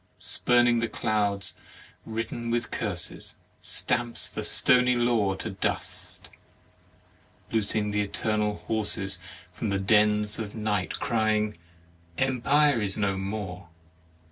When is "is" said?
12.81-12.97